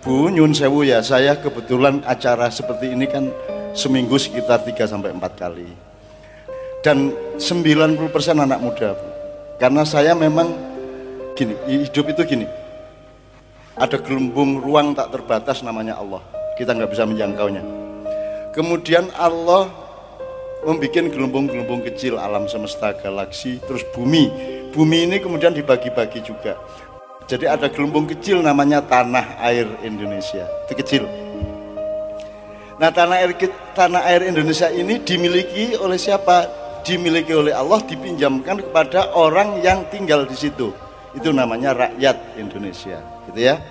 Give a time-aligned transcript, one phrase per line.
[0.00, 3.28] Bu, nyun sewu ya, saya kebetulan acara seperti ini kan
[3.76, 5.68] seminggu sekitar 3 sampai 4 kali.
[6.80, 8.08] Dan 90%
[8.40, 9.06] anak muda, Bu.
[9.60, 10.56] Karena saya memang
[11.36, 12.48] gini, hidup itu gini.
[13.76, 16.24] Ada gelembung ruang tak terbatas namanya Allah.
[16.56, 17.60] Kita nggak bisa menjangkaunya.
[18.56, 19.68] Kemudian Allah
[20.64, 24.32] membuat gelembung-gelembung kecil alam semesta galaksi, terus bumi.
[24.72, 26.56] Bumi ini kemudian dibagi-bagi juga.
[27.30, 30.50] Jadi ada gelembung kecil namanya tanah air Indonesia.
[30.66, 31.06] Itu kecil.
[32.82, 33.38] Nah tanah air
[33.70, 36.50] tanah air Indonesia ini dimiliki oleh siapa?
[36.82, 40.74] Dimiliki oleh Allah, dipinjamkan kepada orang yang tinggal di situ.
[41.14, 42.98] Itu namanya rakyat Indonesia,
[43.30, 43.62] gitu ya.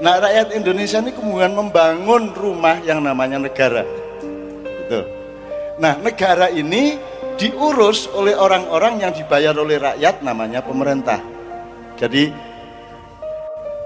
[0.00, 3.84] Nah rakyat Indonesia ini kemudian membangun rumah yang namanya negara.
[4.64, 5.00] Gitu.
[5.76, 6.96] Nah negara ini
[7.36, 11.20] diurus oleh orang-orang yang dibayar oleh rakyat namanya pemerintah.
[11.98, 12.53] Jadi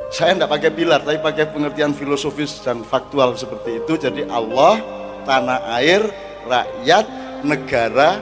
[0.09, 3.93] saya tidak pakai pilar, tapi pakai pengertian filosofis dan faktual seperti itu.
[4.01, 4.80] Jadi Allah,
[5.29, 6.01] tanah air,
[6.49, 7.05] rakyat,
[7.45, 8.16] negara,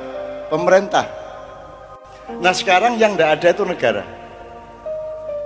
[0.50, 1.06] pemerintah.
[2.42, 4.04] Nah sekarang yang tidak ada itu negara.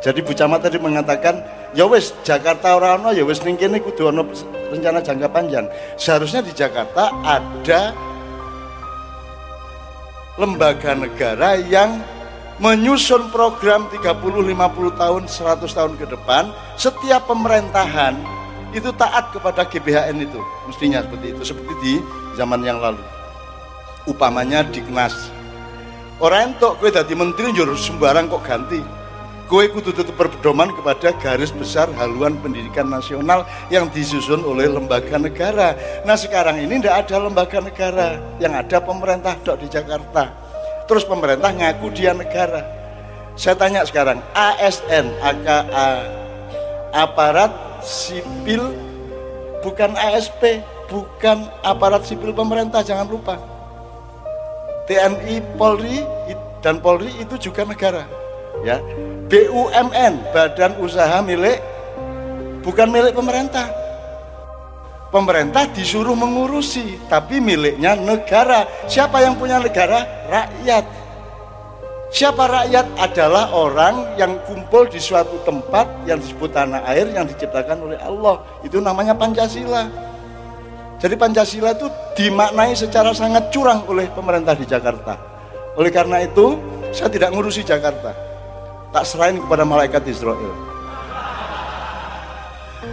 [0.01, 1.45] Jadi Bu Camat tadi mengatakan,
[1.77, 4.25] ya wes Jakarta orang ya wes ning kene kudu ono
[4.73, 5.69] rencana jangka panjang.
[6.01, 7.93] Seharusnya di Jakarta ada
[10.41, 12.01] lembaga negara yang
[12.61, 18.21] menyusun program 30, 50 tahun, 100 tahun ke depan, setiap pemerintahan
[18.77, 20.41] itu taat kepada GBHN itu.
[20.69, 21.95] Mestinya seperti itu, seperti di
[22.37, 23.01] zaman yang lalu.
[24.05, 25.33] Upamanya di Knas.
[26.21, 28.81] Orang itu kue dadi menteri jur sembarang kok ganti.
[29.49, 35.75] Kue kudu tetap berpedoman kepada garis besar haluan pendidikan nasional yang disusun oleh lembaga negara.
[36.05, 40.50] Nah sekarang ini tidak ada lembaga negara, yang ada pemerintah dok di Jakarta
[40.91, 42.67] terus pemerintah ngaku dia negara.
[43.39, 45.89] Saya tanya sekarang, ASN, AKA,
[46.91, 48.75] aparat sipil
[49.63, 50.59] bukan ASP,
[50.91, 53.39] bukan aparat sipil pemerintah, jangan lupa.
[54.91, 56.03] TNI, Polri
[56.59, 58.03] dan Polri itu juga negara.
[58.67, 58.83] Ya,
[59.31, 61.63] BUMN, Badan Usaha milik
[62.67, 63.71] bukan milik pemerintah
[65.11, 68.63] Pemerintah disuruh mengurusi, tapi miliknya negara.
[68.87, 70.07] Siapa yang punya negara?
[70.31, 70.87] Rakyat.
[72.15, 72.95] Siapa rakyat?
[72.95, 78.39] Adalah orang yang kumpul di suatu tempat yang disebut tanah air yang diciptakan oleh Allah.
[78.63, 79.91] Itu namanya Pancasila.
[81.03, 85.19] Jadi Pancasila itu dimaknai secara sangat curang oleh pemerintah di Jakarta.
[85.75, 86.55] Oleh karena itu,
[86.95, 88.15] saya tidak ngurusi Jakarta.
[88.95, 90.70] Tak serahin kepada malaikat Israel.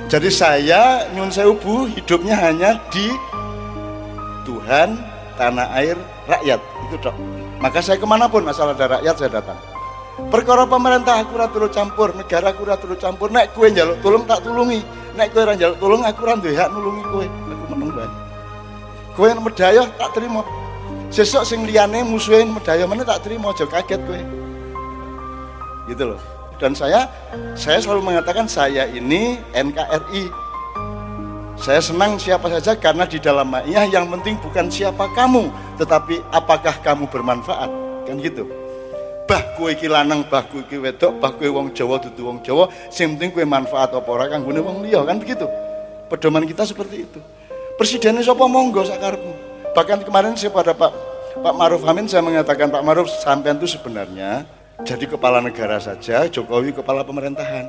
[0.08, 3.12] Jadi saya nyun sewu hidupnya hanya di
[4.48, 4.96] Tuhan,
[5.36, 7.12] tanah air, rakyat itu dok.
[7.60, 9.60] Maka saya ke mana pun asal ada rakyat saya datang.
[10.32, 13.28] Perkara pemerintah aku ratu campur, negara aku ratu campur.
[13.28, 14.80] Nek kue jaluk tolong tak tulungi.
[15.20, 17.28] Nek kue jaluk tolong aku randu hak nulungi kue.
[17.28, 18.08] Aku meneng bae.
[19.12, 20.42] Kue medaya tak terima.
[21.12, 24.24] Sesok sing liyane musuhin medaya mana tak terima aja kaget kue.
[25.92, 27.10] Gitu loh dan saya
[27.54, 30.48] saya selalu mengatakan saya ini NKRI
[31.58, 35.50] saya senang siapa saja karena di dalam ma'iyah yang penting bukan siapa kamu
[35.82, 37.70] tetapi apakah kamu bermanfaat?
[38.06, 38.46] Kan gitu.
[39.26, 42.70] Bah kue iki lanang bah kue iki wedok bah kue wong Jawa dudu wong Jawa
[42.94, 45.50] sing penting kue manfaat apa ora kanggone wong liya kan begitu?
[46.08, 47.20] Pedoman kita seperti itu.
[47.76, 49.34] Presidennya siapa monggo sakarepmu
[49.74, 50.90] bahkan kemarin saya pada Pak
[51.42, 54.46] Pak Maruf Amin saya mengatakan Pak Maruf sampean itu sebenarnya
[54.86, 57.66] jadi kepala negara saja, Jokowi kepala pemerintahan.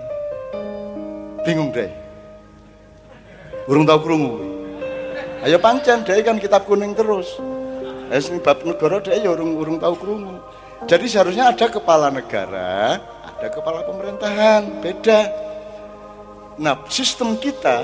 [1.47, 1.89] Bingung deh.
[3.69, 4.35] Urung tahu kerungu.
[5.45, 7.41] Ayo pancen deh kan kitab kuning terus.
[8.09, 10.37] Eh sing bab negara deh ya urung urung tahu kerungu.
[10.89, 15.27] Jadi seharusnya ada kepala negara, ada kepala pemerintahan, beda.
[16.59, 17.83] Nah, sistem kita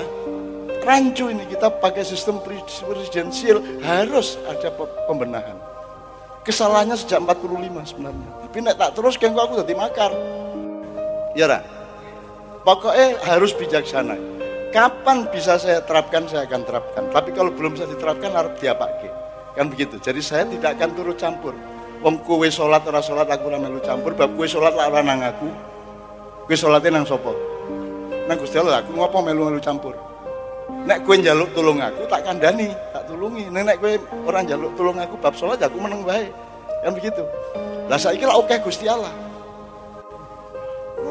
[0.84, 4.70] rancu ini kita pakai sistem presidensial harus ada
[5.10, 5.73] pembenahan.
[6.44, 8.28] Kesalahannya sejak 45 sebenarnya.
[8.44, 10.12] Tapi nek tak terus kengko aku jadi makar.
[11.32, 11.64] Ya ra?
[12.62, 14.16] Pokoknya harus bijaksana.
[14.68, 17.04] Kapan bisa saya terapkan, saya akan terapkan.
[17.08, 19.08] Tapi kalau belum bisa diterapkan, harus diapake.
[19.56, 19.96] Kan begitu.
[19.96, 21.56] Jadi saya tidak akan turut campur.
[22.04, 25.48] Wong kowe sholat ora sholat aku ora melu campur, bab kowe sholat ora nang aku.
[26.44, 27.32] Kowe sholatnya nang sapa?
[28.28, 29.96] Nang Gusti Allah aku ngopo melu-melu campur.
[30.64, 33.48] Nek kowe njaluk tulung aku tak kandani, tak tulungi.
[33.52, 33.92] Nek kowe
[34.28, 36.28] orang njaluk tulung aku bab salat aku meneng bae.
[36.84, 37.24] Kan begitu.
[37.88, 39.12] Lah saiki lak oke Gusti Allah.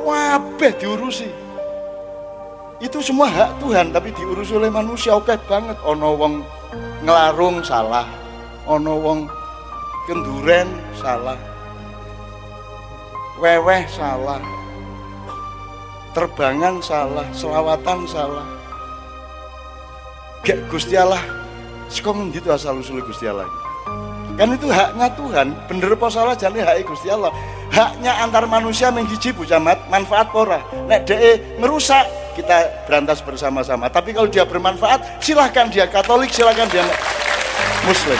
[0.06, 1.30] Wabeh diurusi.
[2.82, 5.78] Itu semua hak Tuhan tapi diurus oleh manusia oke banget.
[5.86, 6.34] Ono wong
[7.06, 8.06] ngelarung salah.
[8.66, 9.20] Ono wong
[10.10, 11.38] kenduren salah.
[13.42, 14.42] Weweh salah.
[16.14, 18.46] terbangan salah, selawatan salah.
[20.44, 21.24] Gak Gusti Allah,
[21.88, 23.48] sekarang gitu asal usul Gusti Allah.
[24.36, 27.32] Kan itu haknya Tuhan, bener apa salah jadi hak Gusti Allah.
[27.72, 30.60] Haknya antar manusia menghiji Bu Camat, manfaat pora.
[30.84, 32.04] Nek de merusak,
[32.36, 33.88] kita berantas bersama-sama.
[33.88, 36.84] Tapi kalau dia bermanfaat, silahkan dia Katolik, silahkan dia
[37.88, 38.20] Muslim.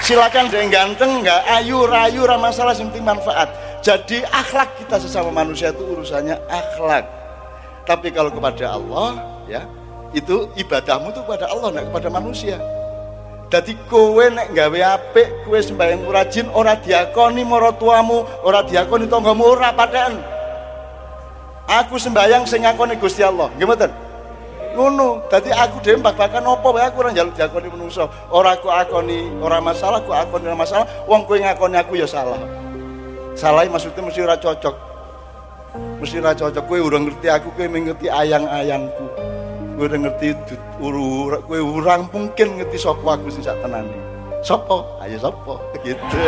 [0.00, 3.52] Silahkan dia ganteng, nggak ayu, rayu, ramah yang penting manfaat.
[3.84, 7.04] Jadi akhlak kita sesama manusia itu urusannya akhlak.
[7.84, 9.68] Tapi kalau kepada Allah, ya
[10.16, 12.56] itu ibadahmu itu kepada Allah, tidak kepada manusia.
[13.48, 19.72] Jadi kowe nek gawe apik, kowe sembahyang rajin ora diakoni maratuamu, ora diakoni tanggamu ora
[19.72, 20.20] padhaan.
[21.68, 23.48] Aku sembahyang sing ngakoni Gusti Allah.
[23.56, 23.92] Nggih mboten?
[25.26, 29.58] dadi aku dhewe babakan apa wae aku ora njaluk diakoni menungso ora aku akoni ora
[29.58, 32.38] masalah aku akoni ora masalah wong kowe ngakoni aku ya salah
[33.34, 34.76] salah maksudnya mesti ora cocok
[35.98, 39.06] mesti ora cocok kowe urung ngerti aku kowe ngerti ayang-ayangku
[39.78, 40.34] kowe ora ngerti
[40.82, 43.94] uru kowe urang mungkin ngerti sapa aku sing sak tenane
[44.42, 45.54] sapa ayo sapa
[45.86, 46.18] gitu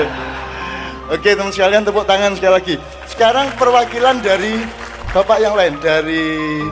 [1.10, 2.74] Oke teman sekalian tepuk tangan sekali lagi.
[3.10, 4.62] Sekarang perwakilan dari
[5.10, 6.62] bapak yang lain dari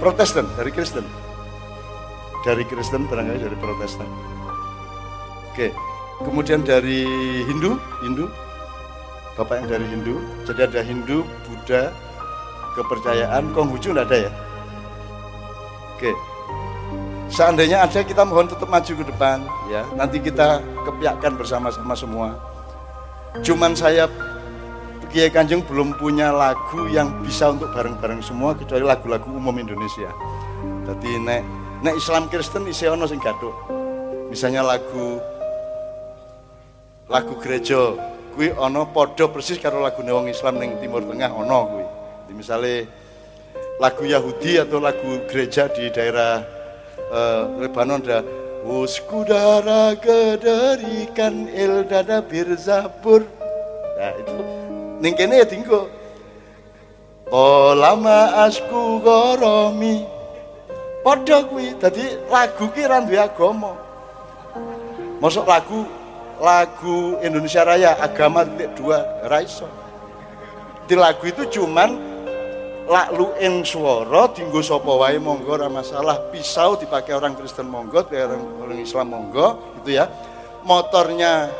[0.00, 1.04] Protestan, dari Kristen.
[2.48, 4.08] Dari Kristen barangkali dari Protestan.
[5.52, 5.68] Oke.
[6.24, 7.04] Kemudian dari
[7.44, 8.24] Hindu, Hindu.
[9.36, 10.16] Bapak yang dari Hindu.
[10.48, 11.92] Jadi ada Hindu, Buddha,
[12.80, 14.30] kepercayaan, Konghucu enggak ada ya?
[15.94, 16.12] Oke.
[17.30, 19.42] Seandainya ada kita mohon tetap maju ke depan
[19.72, 19.82] ya.
[19.96, 22.28] Nanti kita kepiakan bersama-sama semua.
[23.42, 24.06] Cuman saya
[25.14, 30.10] Kiai Kanjeng belum punya lagu yang bisa untuk bareng-bareng semua kecuali lagu-lagu umum Indonesia.
[30.90, 31.46] Jadi nek
[31.86, 33.54] nek Islam Kristen isi ono sing gaduh.
[34.26, 35.22] Misalnya lagu
[37.06, 37.94] lagu gereja
[38.34, 41.78] kui ono podo persis karo lagu wong Islam ning Timur Tengah ono.
[42.26, 42.82] Jadi misalnya
[43.78, 46.42] lagu Yahudi atau lagu gereja di daerah
[47.10, 48.22] uh, Lebanon ada
[48.64, 53.28] Uskudara kederikan Eldada Birzabur.
[54.00, 54.36] Nah itu.
[55.04, 55.92] Ning kene ya dinggo.
[57.76, 60.08] Lama asku goromi.
[61.04, 61.76] Padha kuwi.
[61.76, 63.76] Dadi lagu ki ra duwe agama.
[65.20, 65.84] Lagu
[66.40, 69.04] lagu Indonesia Raya agama titik dua.
[69.28, 69.68] Raiso
[70.84, 71.96] di lagu itu cuman
[72.84, 76.28] laklu ing swara dinggo sapa wae monggo ora masalah.
[76.28, 80.08] Pisau dipakai orang Kristen monggo orang, orang Islam monggo itu ya.
[80.64, 81.52] Motornya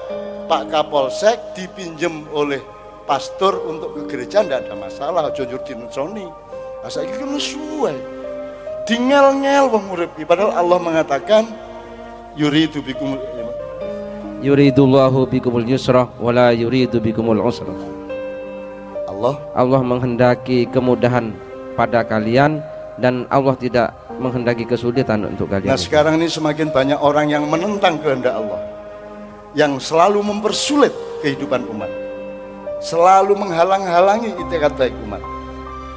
[0.48, 2.74] Pak Kapolsek dipinjem oleh
[3.04, 6.24] pastor untuk ke gereja tidak ada masalah jujur dinusoni
[6.84, 7.92] asal itu kan suwe
[8.88, 11.48] dingel-ngel wong urip padahal Allah mengatakan
[12.36, 13.16] yuridu bikum
[14.40, 17.72] yuridullahu bikumul yusra wala yuridu bikumul usra
[19.24, 19.40] Allah.
[19.56, 21.32] Allah menghendaki kemudahan
[21.72, 22.60] pada kalian
[23.00, 25.72] dan Allah tidak menghendaki kesulitan untuk kalian.
[25.72, 28.60] Nah sekarang ini semakin banyak orang yang menentang kehendak Allah
[29.56, 30.92] yang selalu mempersulit
[31.24, 31.88] kehidupan umat
[32.84, 35.24] selalu menghalang-halangi itikat baik umat.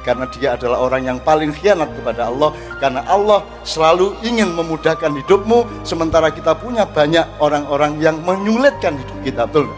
[0.06, 5.84] Karena dia adalah orang yang paling khianat kepada Allah karena Allah selalu ingin memudahkan hidupmu
[5.84, 9.44] sementara kita punya banyak orang-orang yang menyulitkan hidup kita.
[9.44, 9.68] Betul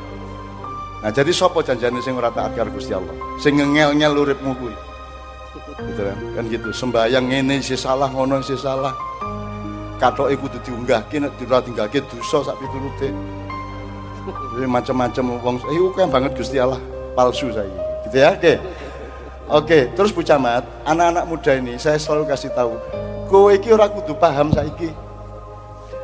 [1.01, 3.13] nah jadi sopo janjane sing ora taat karo Gusti Allah?
[3.41, 4.75] Sing ngel-ngel uripmu kuwi.
[5.81, 6.19] Gitu kan?
[6.37, 6.69] Kan gitu.
[6.71, 8.93] Sembayang ngene si salah ngono si salah.
[9.97, 13.09] Katoke kudu diunggahke nek ora tinggalke dosa sak piturute.
[14.61, 16.81] Macam-macam wong iku kan banget Gusti Allah
[17.17, 17.73] palsu saya
[18.05, 18.37] gitu ya?
[18.37, 18.55] Oke.
[19.51, 22.77] Oke terus Bu Camat anak-anak muda ini saya selalu kasih tahu
[23.27, 24.93] kowe iki ora kudu paham saiki.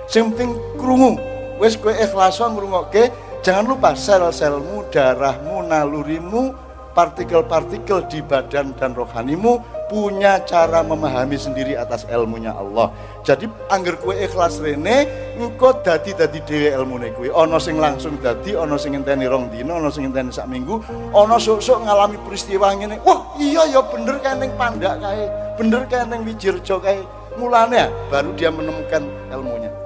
[0.09, 1.21] Sing penting krungu.
[1.61, 3.13] Wis kowe ikhlas ngrungokke
[3.47, 6.51] jangan lupa sel-selmu darahmu nalurimu
[6.99, 12.91] partikel-partikel di badan dan rohanimu punya cara memahami sendiri atas ilmunya Allah.
[13.23, 15.07] Jadi angger kue ikhlas rene
[15.39, 17.31] engko dadi dadi dhewe ilmune kuwi.
[17.31, 20.83] Ana sing langsung dadi, ana sing ngenteni rong dina, ana sing ngenteni sak minggu,
[21.15, 22.99] ana sok-sok ngalami peristiwa ngene.
[23.07, 26.99] Wah, iya ya bener kae pandak kae, bener kae ning Wijirjo kae.
[27.39, 29.86] Mulane baru dia menemukan ilmunya.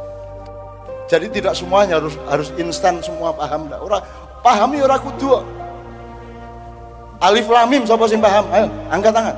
[1.10, 3.82] Jadi tidak semuanya harus harus instan semua paham ndak.
[3.82, 3.98] Ora
[4.46, 5.42] pahami ora kudu.
[7.18, 8.46] Alif lam mim sapa sing paham?
[8.54, 9.36] Ayo, angkat tangan.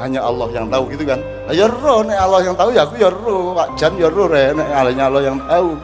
[0.00, 1.20] Hanya Allah yang tahu gitu kan?
[1.52, 3.52] Ya roh nek Allah yang tahu ya aku ya roh.
[3.52, 5.76] Pak Jan ya roh re nek hanya Allah yang tahu.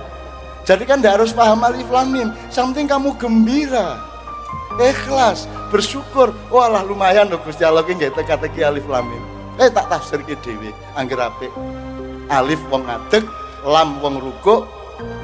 [0.65, 2.29] Jadi kan tidak harus paham alif lam mim.
[2.49, 4.01] Penting kamu gembira
[4.81, 6.33] ikhlas bersyukur.
[6.49, 9.21] Walah oh, lumayan loh Gusti Allah ki nggih teka-teki alif lam mim.
[9.61, 11.53] Eh tak tafsirke dhewe angger apik.
[12.33, 13.25] Alif wong ngadeg
[13.62, 14.66] lam wong rukuk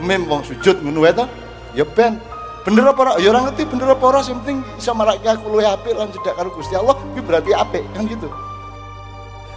[0.03, 1.13] mim wong sujud ngono wae
[1.75, 2.19] ya ben
[2.67, 5.69] bener apa ora ya orang ngerti bener apa ora sing penting iso marake aku luwih
[5.69, 8.29] apik lan cedak karo Gusti Allah kuwi berarti apik kan gitu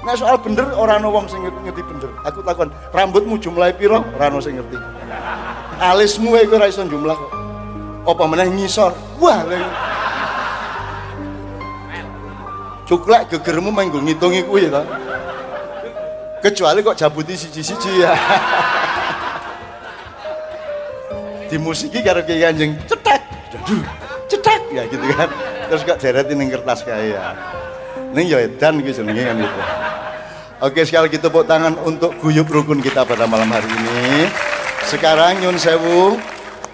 [0.01, 2.09] Nah soal bener orang wong sing ngerti bener.
[2.25, 4.01] Aku takon, rambutmu jumlah piro?
[4.17, 4.73] Ora ono sing ngerti.
[5.77, 7.31] Alismu iku ora iso jumlah kok.
[8.09, 8.97] Apa meneh ngisor?
[9.21, 9.45] Wah,
[12.89, 14.83] Cuklek gegermu gue ngitungi kuwi ta.
[16.41, 18.17] Kecuali kok jabuti siji-siji ya.
[21.45, 23.21] Di musiki karo kiai anjing cetek.
[24.25, 25.29] Cetek ya gitu kan.
[25.69, 27.37] Terus kok deretin ning kertas kae ya.
[28.11, 29.61] Ning ya edan jenenge kan gitu.
[30.61, 34.29] Oke sekali lagi tepuk tangan untuk guyup rukun kita pada malam hari ini.
[34.85, 36.17] Sekarang Nyun Sewu,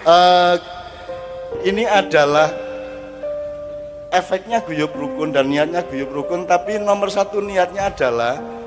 [0.08, 0.54] uh,
[1.64, 2.52] ini adalah
[4.12, 6.44] efeknya guyup rukun dan niatnya guyup rukun.
[6.48, 8.57] Tapi nomor satu niatnya adalah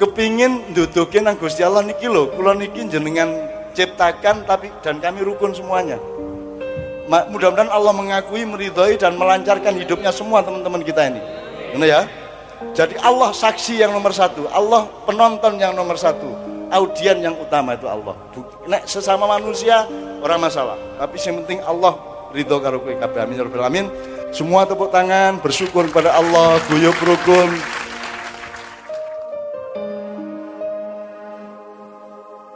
[0.00, 2.32] kepingin dudukin nang Gusti Allah niki loh.
[2.32, 3.28] Kulo niki jenengan
[3.76, 6.00] ciptakan tapi dan kami rukun semuanya.
[7.10, 11.20] Mudah-mudahan Allah mengakui, meridhoi dan melancarkan hidupnya semua teman-teman kita ini.
[11.74, 12.02] Benar ya?
[12.70, 16.28] Jadi Allah saksi yang nomor satu, Allah penonton yang nomor satu,
[16.70, 18.14] audien yang utama itu Allah.
[18.68, 19.90] Nek sesama manusia
[20.22, 21.98] orang masalah, tapi yang penting Allah
[22.30, 23.86] ridho karo kowe kabeh amin ya.
[24.30, 27.50] Semua tepuk tangan bersyukur kepada Allah, guyub rukun,